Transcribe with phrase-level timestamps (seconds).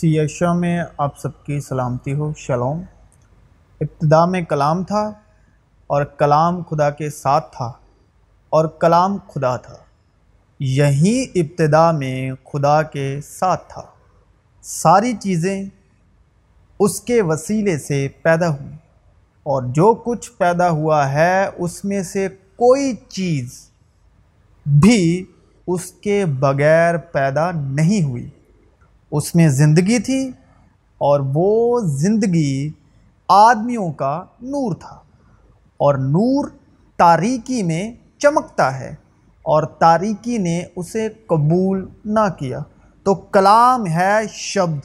[0.00, 2.82] سیشا میں آپ سب کی سلامتی ہو، شلوم۔
[3.80, 5.12] ابتدا میں کلام تھا
[5.86, 7.72] اور کلام خدا کے ساتھ تھا
[8.50, 9.76] اور کلام خدا تھا۔
[10.60, 13.82] یہی ابتدا میں خدا کے ساتھ تھا۔
[14.62, 15.64] ساری چیزیں
[16.78, 18.76] اس کے وسیلے سے پیدا ہوئیں
[19.42, 23.70] اور جو کچھ پیدا ہوا ہے، اس میں سے کوئی چیز
[24.66, 25.24] بھی
[25.66, 28.28] اس کے بغیر پیدا نہیں ہوئی۔
[29.16, 30.28] اس میں زندگی تھی
[30.98, 32.70] اور وہ زندگی
[33.28, 34.96] آدمیوں کا نور تھا
[35.76, 36.48] اور نور
[36.96, 38.94] تاریکی میں چمکتا ہے
[39.42, 42.58] اور تاریکی نے اسے قبول نہ کیا۔
[43.02, 44.78] تو کلام ہے شبد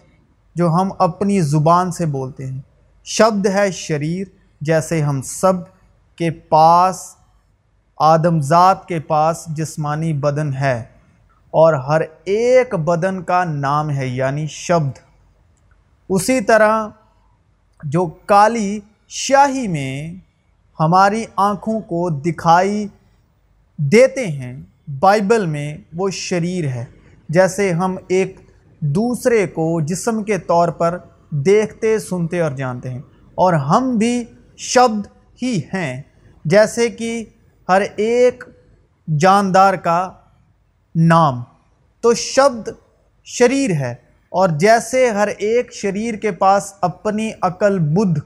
[0.56, 2.62] جو ہم اپنی زبان سے بولتے ہیں۔
[3.04, 4.28] شبد ہے شریر
[4.62, 5.54] جیسے ہم سب
[6.16, 7.16] کے پاس،
[7.98, 10.84] آدم ذات کے پاس جسمانی بدن ہے۔
[11.52, 15.00] اور ہر ایک بدن کا نام ہے یعنی شبد۔
[16.10, 16.88] اسی طرح
[17.84, 20.14] جو کالی شاہی میں
[20.80, 22.88] ہماری آنکھوں کو دکھائی
[23.78, 24.58] دیتے ہیں،
[25.00, 26.86] بائبل میں وہ شریر ہے۔
[27.30, 28.40] جیسے ہم ایک
[28.80, 30.98] دوسرے کو جسم کے طور پر
[31.30, 33.02] دیکھتے، سنتے اور جانتے ہیں۔
[33.36, 34.24] اور ہم بھی
[34.58, 35.08] شبد
[35.42, 36.02] ہی ہیں۔
[36.46, 37.26] جیسے کہ
[37.70, 38.44] ہر ایک
[39.20, 40.14] جاندار کا
[40.96, 41.44] نام۔
[42.02, 42.70] تو شبد
[43.26, 43.96] شریر ہے
[44.30, 48.20] اور جیسے ہر ایک شریر کے پاس اپنی عقل بدھ،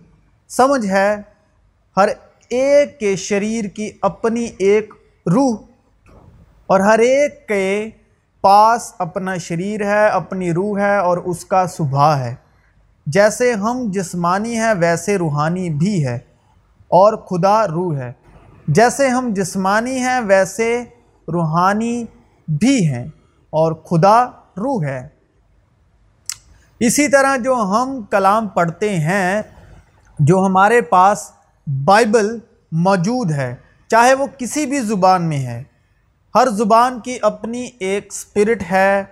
[0.50, 1.16] سمجھ ہے،
[1.98, 2.10] ہر
[2.50, 4.94] ایک کے شریر کی اپنی ایک
[5.26, 5.58] روح
[6.68, 7.90] اور ہر ایک کے
[8.42, 12.36] پاس اپنا شریر ہے، اپنی روح ہے اور اس کا صبح ہے۔
[13.08, 16.16] جیسے ہم جسمانی ہیں، ویسے روحانی بھی ہے
[16.88, 18.12] اور خدا روح ہے۔
[18.68, 20.84] جیسے ہم جسمانی ہیں، ویسے
[21.28, 22.06] روحانی
[22.48, 23.04] بھی ہیں
[23.50, 24.26] اور خدا
[24.58, 25.08] روح ہے۔
[26.80, 29.42] اسی طرح جو ہم کلام پڑھتے ہیں،
[30.20, 31.32] جو ہمارے پاس
[31.86, 32.40] بائبل
[32.72, 33.56] موجود ہے،
[33.88, 35.64] چاہے وہ کسی بھی زبان میں ہے،
[36.36, 39.04] ہر زبان کی اپنی ایک سپرٹ ہے،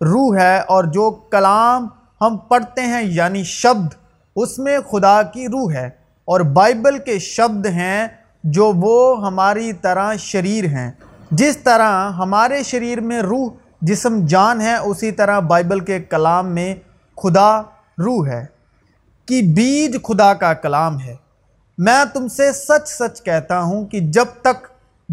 [0.00, 1.88] روح ہے، اور جو کلام
[2.20, 3.94] ہم پڑھتے ہیں یعنی شبد،
[4.36, 8.08] اس میں خدا کی روح ہے۔ اور بائبل کے شبد ہیں
[8.44, 10.90] جو وہ ہماری طرح شریر ہیں۔
[11.30, 13.50] جس طرح ہمارے شریر میں روح،
[13.82, 16.74] جسم، جان ہے، اسی طرح بائبل کے کلام میں
[17.16, 17.60] خدا
[17.98, 18.46] روح ہے
[19.26, 21.16] کہ بیج خدا کا کلام ہے۔
[21.78, 24.66] میں تم سے سچ سچ کہتا ہوں کہ جب تک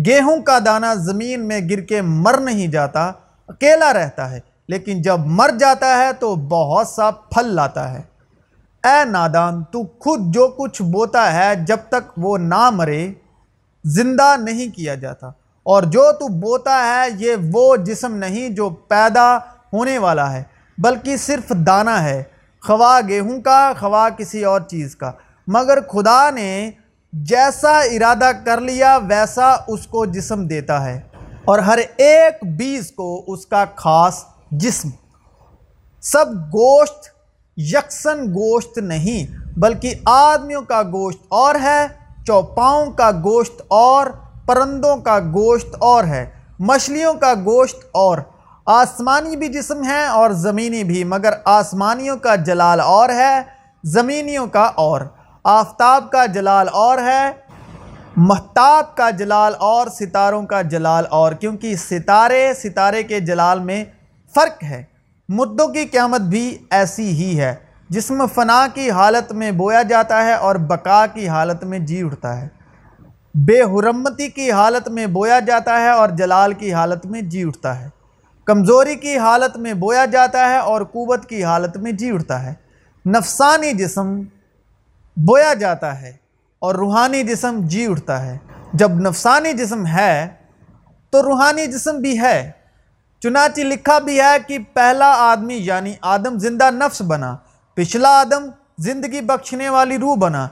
[0.06, 3.12] گیہوں کا دانہ زمین میں گر کے مر نہیں جاتا،
[3.48, 8.02] اکیلا رہتا ہے، لیکن جب مر جاتا ہے تو بہت سا پھل لاتا ہے۔
[8.84, 13.14] اے نادان، تو خود جو کچھ بوتا ہے، جب تک وہ نہ مرے،
[13.84, 15.30] زندہ نہیں کیا جاتا۔
[15.64, 19.38] اور جو تو بوتا ہے، یہ وہ جسم نہیں جو پیدا
[19.74, 20.44] ہونے والا ہے،
[20.78, 22.24] بلکہ صرف دانہ ہے
[22.62, 25.12] خواہ گیہوں کا خواہ کسی اور چیز کا۔
[25.48, 26.72] مگر خدا نے
[27.14, 31.02] جیسا ارادہ کر لیا، ویسا اس کو جسم دیتا ہے۔
[31.46, 34.90] اور ہر ایک بیز کو اس کا خاص جسم۔
[36.02, 37.10] سب گوشت
[37.58, 41.88] یکسن گوشت نہیں، بلکہ آدمیوں کا گوشت اور ہے،
[42.28, 44.08] چوپاؤں کا گوشت اور
[44.46, 46.30] پرندوں کا گوشت اور ہے،
[46.60, 48.18] مچھلیوں کا گوشت اور۔
[48.66, 53.42] آسمانی بھی جسم ہے اور زمینی بھی، مگر آسمانیوں کا جلال اور ہے،
[53.84, 55.02] زمینیوں کا اور۔
[55.44, 57.32] آفتاب کا جلال اور ہے،
[58.16, 63.86] محتاب کا جلال اور، ستاروں کا جلال اور۔ کیونکہ ستارے ستارے کے جلال میں
[64.36, 64.84] فرق ہے۔
[65.30, 67.56] مدوں کی قیامت بھی ایسی ہی ہے۔
[67.90, 72.42] جسم فنا کی حالت میں بویا جاتا ہے اور بقا کی حالت میں جی اٹھتا
[72.42, 72.61] ہے۔
[73.36, 77.80] بے حرمتی کی حالت میں بویا جاتا ہے اور جلال کی حالت میں جی اٹھتا
[77.80, 77.90] ہے۔
[78.46, 82.54] کمزوری کی حالت میں بویا جاتا ہے اور قوت کی حالت میں جی اٹھتا ہے۔
[83.06, 84.22] نفسانی جسم
[85.18, 86.14] بویا جاتا ہے
[86.60, 88.38] اور روحانی جسم جی اٹھتا ہے۔
[88.74, 90.28] جب نفسانی جسم ہے
[91.10, 92.52] تو روحانی جسم بھی ہے۔
[93.20, 97.36] چنانچہ لکھا بھی ہے کہ پہلا آدمی یعنی آدم زندہ نفس بنا،
[97.74, 98.46] پچھلا آدم
[98.78, 100.48] زندگی بخشنے والی روح بنا،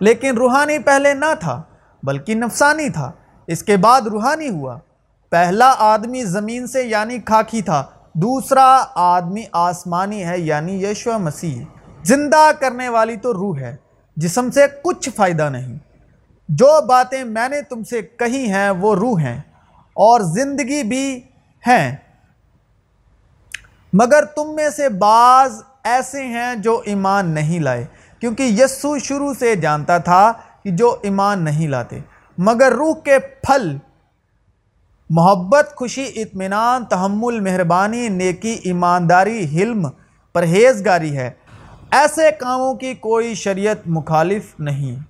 [0.00, 1.62] لیکن روحانی پہلے نہ تھا۔
[2.04, 3.12] بلکہ نفسانی تھا۔
[3.46, 4.78] اس کے بعد روحانی ہوا۔
[5.30, 7.84] پہلا آدمی زمین سے یعنی کھاکی تھا،
[8.14, 11.64] دوسرا آدمی آسمانی ہے یعنی یشو مسیح۔
[12.02, 13.76] زندہ کرنے والی تو روح ہے،
[14.16, 15.78] جسم سے کچھ فائدہ نہیں۔
[16.48, 19.40] جو باتیں میں نے تم سے کہی ہیں وہ روح ہیں
[19.94, 21.20] اور زندگی بھی
[21.66, 21.96] ہیں۔
[23.92, 27.84] مگر تم میں سے بعض ایسے ہیں جو ایمان نہیں لائے،
[28.20, 30.32] کیونکہ یسو شروع سے جانتا تھا
[30.64, 31.98] کہ جو ایمان نہیں لاتے۔
[32.38, 33.76] مگر روح کے پھل،
[35.10, 39.88] محبت، خوشی، اطمینان، تحمل، مہربانی، نیکی، ایمانداری، حلم،
[40.32, 41.30] پرہیزگاری ہے۔
[41.90, 45.00] ایسے کاموں کی کوئی شریعت مخالف نہیں۔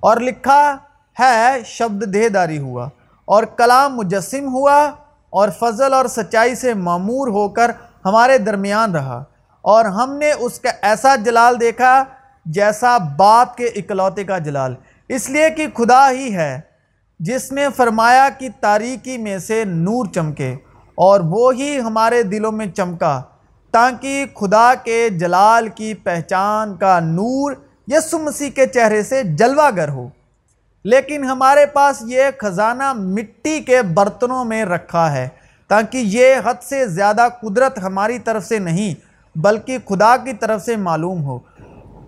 [0.00, 0.76] اور لکھا
[1.20, 2.88] ہے، شبد دہداری ہوا،
[3.24, 4.90] اور کلام مجسم ہوا،
[5.30, 7.70] اور فضل اور سچائی سے معمور ہو کر
[8.04, 9.24] ہمارے درمیان رہا۔
[9.62, 12.04] اور ہم نے اس کا ایسا جلال دیکھا
[12.46, 14.74] جیسا باپ کے اکلوتے کا جلال۔
[15.08, 16.60] اس لیے کہ خدا ہی ہے،
[17.20, 20.56] جس نے فرمایا کہ تاریکی میں سے نور چمکے
[20.94, 23.22] اور وہی ہمارے دلوں میں چمکا،
[23.70, 27.52] تاکہ خدا کے جلال کی پہچان کا نور
[27.88, 30.08] یسو مسیح کے چہرے سے جلوہ گر ہو۔
[30.84, 35.28] لیکن ہمارے پاس یہ خزانہ مٹی کے برتنوں میں رکھا ہے،
[35.68, 38.94] تاکہ یہ حد سے زیادہ قدرت ہماری طرف سے نہیں،
[39.38, 41.38] بلکہ خدا کی طرف سے معلوم ہو۔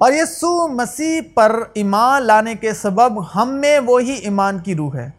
[0.00, 5.11] اور یسو مسیح پر ایمان لانے کے سبب ہم میں وہی ایمان کی روح ہے۔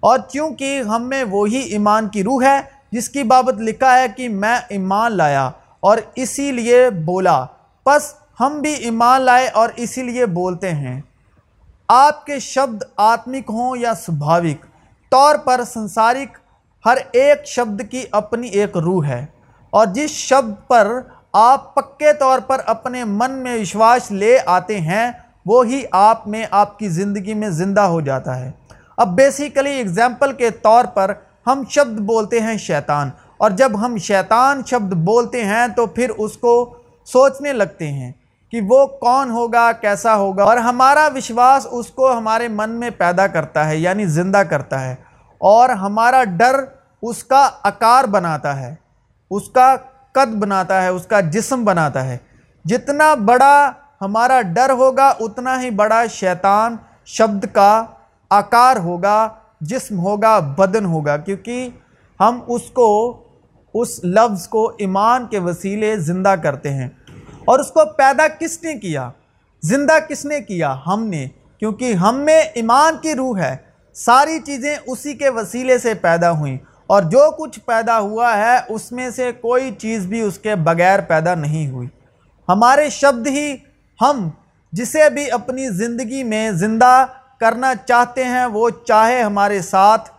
[0.00, 2.60] اور چونکہ ہم میں وہی ایمان کی روح ہے،
[2.92, 5.50] جس کی بابت لکھا ہے کہ میں ایمان لایا
[5.80, 7.46] اور اسی لیے بولا۔
[7.84, 11.00] پس ہم بھی ایمان لائے اور اسی لیے بولتے ہیں۔
[11.88, 14.66] آپ کے شبد آتمک ہوں یا سبھاوک،
[15.10, 16.38] طور پر سنسارک،
[16.86, 19.26] ہر ایک شبد کی اپنی ایک روح ہے۔
[19.70, 21.00] اور جس شبد پر
[21.36, 25.10] آپ پکے طور پر اپنے من میں وشواس لے آتے ہیں،
[25.46, 28.50] وہی آپ میں، آپ کی زندگی میں زندہ ہو جاتا ہے۔
[28.98, 31.12] اب بیسیکلی اگزامپل کے طور پر
[31.46, 36.36] ہم شبد بولتے ہیں شیطان، اور جب ہم شیطان شبد بولتے ہیں تو پھر اس
[36.36, 36.54] کو
[37.08, 38.10] سوچنے لگتے ہیں
[38.52, 43.26] کہ وہ کون ہوگا، کیسا ہوگا، اور ہمارا وشواس اس کو ہمارے من میں پیدا
[43.26, 44.94] کرتا ہے یعنی زندہ کرتا ہے،
[45.40, 46.60] اور ہمارا ڈر
[47.02, 48.74] اس کا اکار بناتا ہے،
[49.30, 49.74] اس کا
[50.16, 52.18] قد بناتا ہے، اس کا جسم بناتا ہے۔
[52.64, 56.76] جتنا بڑا ہمارا ڈر ہوگا، اتنا ہی بڑا شیطان
[57.06, 57.84] شبد کا
[58.30, 59.28] آکار ہوگا،
[59.60, 61.68] جسم ہوگا، بدن ہوگا۔ کیونکہ
[62.20, 63.22] ہم اس کو،
[63.74, 66.88] اس لفظ کو ایمان کے وسیلے زندہ کرتے ہیں۔
[67.44, 69.10] اور اس کو پیدا کس نے کیا؟
[69.62, 71.28] زندہ کس نے کیا؟ ہم نے۔
[71.58, 73.56] کیونکہ ہم میں ایمان کی روح ہے۔
[73.94, 78.92] ساری چیزیں اسی کے وسیلے سے پیدا ہوئیں۔ اور جو کچھ پیدا ہوا ہے، اس
[78.92, 81.88] میں سے کوئی چیز بھی اس کے بغیر پیدا نہیں ہوئی۔
[82.48, 83.56] ہمارے شبد ہی
[84.00, 84.28] ہم
[84.72, 87.04] جسے بھی اپنی زندگی میں زندہ
[87.40, 90.10] کرنا چاہتے ہیں، وہ چاہے ہمارے ساتھ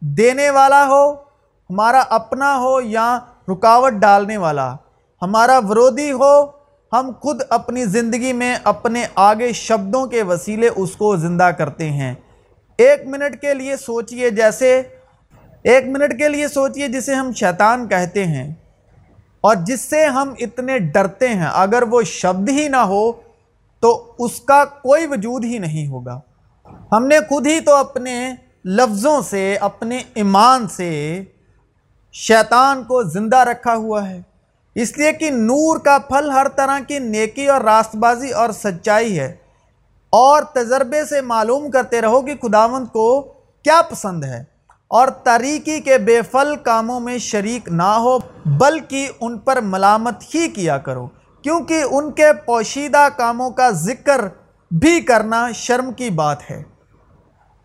[0.00, 1.12] دینے والا ہو،
[1.70, 3.18] ہمارا اپنا ہو یا
[3.48, 4.76] رکاوٹ ڈالنے والا۔
[5.22, 6.46] ہمارا ورودی ہو،
[6.92, 12.14] ہم خود اپنی زندگی میں اپنے آگے شبدوں کے وسیلے اس کو زندہ کرتے ہیں۔
[12.78, 14.82] ایک منٹ کے لیے سوچئے، جیسے
[15.62, 18.54] ایک منٹ کے لیے سوچئے جسے ہم شیطان کہتے ہیں
[19.40, 23.12] اور جس سے ہم اتنے ڈرتے ہیں، اگر وہ شبد ہی نہ ہو
[23.80, 26.20] تو اس کا کوئی وجود ہی نہیں ہوگا۔
[26.92, 31.22] ہم نے خود ہی تو اپنے لفظوں سے، اپنے ایمان سے
[32.12, 34.20] شیطان کو زندہ رکھا ہوا ہے۔
[34.74, 39.20] اس لیے کہ نور کا پھل ہر طرح کی نیکی اور راست بازی اور سچائی
[39.20, 39.34] ہے۔
[40.10, 43.20] اور تجربے سے معلوم کرتے رہو کہ خداوند کو
[43.62, 44.51] کیا پسند ہے۔
[44.92, 50.48] اور طریقی کے بے فل کاموں میں شریک نہ ہو، بلکہ ان پر ملامت ہی
[50.48, 51.08] کیا کرو،
[51.42, 54.20] کیونکہ ان کے پوشیدہ کاموں کا ذکر
[54.70, 56.62] بھی کرنا شرم کی بات ہے۔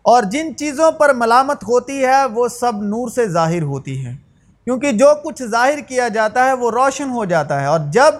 [0.02, 4.16] اور جن چیزوں پر ملامت ہوتی ہے، وہ سب نور سے ظاہر ہوتی ہیں۔
[4.64, 8.14] کیونکہ جو کچھ ظاہر کیا جاتا ہے، وہ روشن ہو جاتا ہے۔ اور جب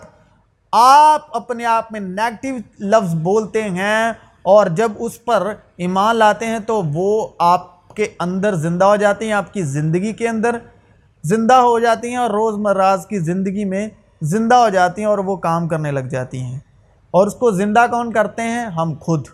[0.72, 4.12] آپ اپنے آپ میں نیگٹیو لفظ بولتے ہیں
[4.42, 9.24] اور جب اس پر ایمان لاتے ہیں، تو وہ آپ کے اندر زندہ ہو جاتے
[9.24, 10.58] ہیں، آپ کی زندگی کے اندر
[11.24, 13.88] زندہ ہو جاتی ہیں اور روز مراز کی زندگی میں
[14.22, 16.58] زندہ ہو جاتی ہیں اور وہ کام کرنے لگ جاتی ہیں۔
[17.10, 19.28] اور اس کو زندہ کون کرتے ہیں؟ ہم خود۔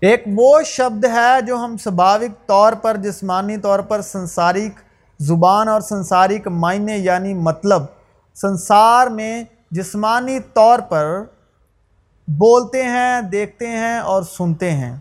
[0.00, 4.80] ایک وہ شبد ہے جو ہم سباوک طور پر، جسمانی طور پر سنسارک
[5.20, 7.82] زبان اور سنساری کا معنی یعنی مطلب
[8.34, 11.24] سنسار میں جسمانی طور پر
[12.28, 14.98] بولتے ہیں، دیکھتے ہیں اور سنتے ہیں۔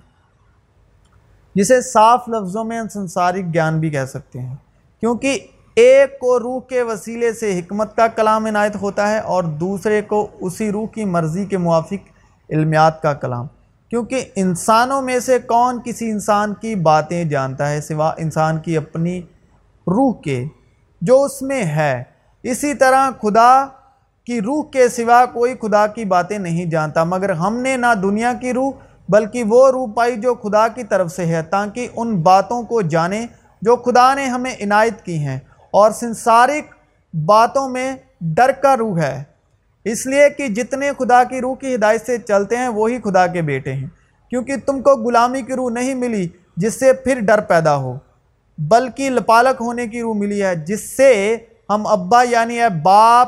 [1.55, 4.55] جسے صاف لفظوں میں سنسارک گیان بھی کہہ سکتے ہیں۔
[4.99, 5.39] کیونکہ
[5.75, 10.27] ایک کو روح کے وسیلے سے حکمت کا کلام عنایت ہوتا ہے اور دوسرے کو
[10.39, 12.11] اسی روح کی مرضی کے موافق
[12.49, 13.47] علمیات کا کلام۔
[13.89, 19.19] کیونکہ انسانوں میں سے کون کسی انسان کی باتیں جانتا ہے سوا انسان کی اپنی
[19.87, 20.45] روح کے
[21.01, 22.03] جو اس میں ہے۔
[22.43, 23.65] اسی طرح خدا
[24.25, 28.33] کی روح کے سوا کوئی خدا کی باتیں نہیں جانتا، مگر ہم نے نہ دنیا
[28.41, 28.71] کی روح
[29.09, 33.27] بلکہ وہ روح پائی جو خدا کی طرف سے ہے، تاکہ ان باتوں کو جانیں
[33.61, 35.39] جو خدا نے ہمیں عنایت کی ہیں۔
[35.71, 36.75] اور سنسارک
[37.15, 39.23] باتوں میں ڈر کا روح ہے۔
[39.83, 43.41] اس لیے کہ جتنے خدا کی روح کی ہدایت سے چلتے ہیں، وہی خدا کے
[43.41, 43.87] بیٹے ہیں۔
[44.29, 46.27] کیونکہ تم کو غلامی کی روح نہیں ملی،
[46.57, 47.97] جس سے پھر ڈر پیدا ہو۔
[48.57, 51.37] بلکہ لپالک ہونے کی روح ملی ہے، جس سے
[51.69, 53.27] ہم ابا یعنی اے باپ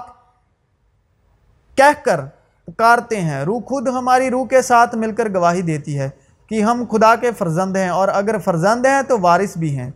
[1.77, 2.19] کہہ کر
[2.65, 6.09] پکارتے ہیں۔ روح خود ہماری روح کے ساتھ مل کر گواہی دیتی ہے
[6.49, 9.91] کہ ہم خدا کے فرزند ہیں اور اگر فرزند ہیں تو وارث بھی ہیں۔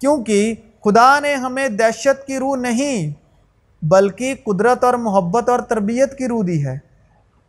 [0.00, 0.54] کیونکہ
[0.84, 3.12] خدا نے ہمیں دہشت کی روح نہیں،
[3.84, 6.78] بلکہ قدرت اور محبت اور تربیت کی روح دی ہے۔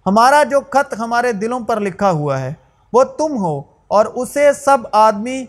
[0.06, 2.54] ہمارا جو خط ہمارے دلوں پر لکھا ہوا ہے،
[2.94, 5.46] وہ تم ہو اور اسے سب آدمی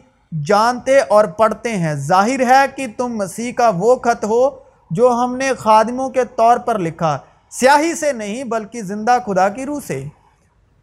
[0.46, 4.50] جانتے اور پڑھتے ہیں۔ ظاہر ہے کہ تم مسیح کا وہ خط ہو
[4.90, 7.18] جو ہم نے خادموں کے طور پر لکھا۔
[7.60, 10.04] سیاہی سے نہیں بلکہ زندہ خدا کی روح سے۔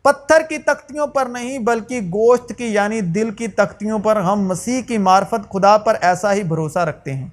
[0.01, 4.82] پتھر کی تختیوں پر نہیں بلکہ گوشت کی یعنی دل کی تختیوں پر ہم مسیح
[4.82, 7.28] کی معرفت خدا پر ایسا ہی بھروسہ رکھتے ہیں۔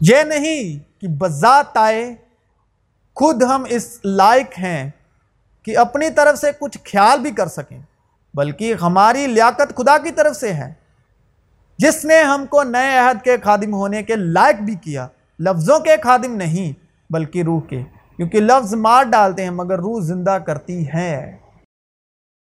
[0.00, 2.14] یہ نہیں کہ بذات آئے،
[3.14, 4.90] خود ہم اس لائق ہیں
[5.62, 7.80] کہ اپنی طرف سے کچھ خیال بھی کر سکیں،
[8.34, 10.72] بلکہ ہماری لیاقت خدا کی طرف سے ہے۔
[11.78, 15.06] جس نے ہم کو نئے عہد کے خادم ہونے کے لائق بھی کیا،
[15.38, 16.72] لفظوں کے خادم نہیں،
[17.12, 17.82] بلکہ روح کے۔
[18.22, 21.36] کیونکہ لفظ مار ڈالتے ہیں مگر روح زندہ کرتی ہے